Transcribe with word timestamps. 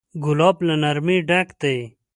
ګلاب 0.23 0.57
له 0.67 0.75
نرمۍ 0.83 1.17
ډک 1.29 1.47
دی. 1.61 1.77